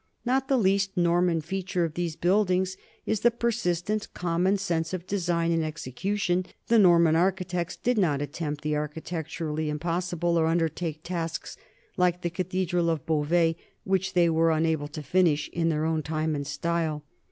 [0.25, 5.51] Not the least Norman feature of these buildings is the persistent common sense of design
[5.51, 11.55] and execution; the Norman architects did not attempt the architecturally impossible or undertake tasks,
[11.97, 16.33] like the cathedral of Beauvais, which they were unable to finish in their own time
[16.33, 17.03] and style.